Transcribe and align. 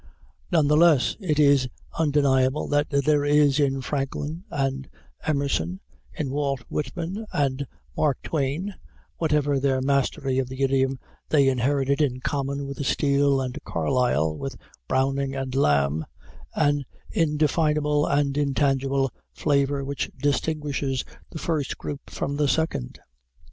None 0.51 0.67
the 0.67 0.75
less 0.75 1.15
is 1.19 1.65
it 1.65 1.71
undeniable 1.95 2.67
that 2.69 2.87
there 2.89 3.23
is 3.23 3.59
in 3.59 3.81
Franklin 3.83 4.43
and 4.49 4.89
Emerson, 5.27 5.79
in 6.11 6.31
Walt 6.31 6.61
Whitman 6.69 7.27
and 7.31 7.67
Mark 7.95 8.17
Twain, 8.23 8.73
whatever 9.17 9.59
their 9.59 9.79
mastery 9.79 10.39
of 10.39 10.49
the 10.49 10.63
idiom 10.63 10.97
they 11.29 11.47
inherited 11.47 12.01
in 12.01 12.19
common 12.19 12.65
with 12.65 12.83
Steele 12.83 13.39
and 13.39 13.63
Carlyle, 13.63 14.35
with 14.35 14.57
Browning 14.87 15.35
and 15.35 15.53
Lamb, 15.53 16.07
an 16.55 16.83
indefinable 17.11 18.07
and 18.07 18.35
intangible 18.39 19.11
flavor 19.35 19.85
which 19.85 20.09
distinguishes 20.19 21.05
the 21.29 21.37
first 21.37 21.77
group 21.77 22.09
from 22.09 22.37
the 22.37 22.47
second. 22.47 22.99